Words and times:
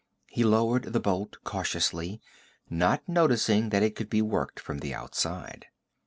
He 0.31 0.43
lowered 0.43 0.93
the 0.93 0.99
bolt 0.99 1.37
cautiously, 1.43 2.23
not 2.71 3.07
noticing 3.07 3.69
that 3.69 3.83
it 3.83 3.95
could 3.95 4.09
be 4.09 4.19
worked 4.23 4.59
from 4.59 4.79
the 4.79 4.95
outside. 4.95 5.67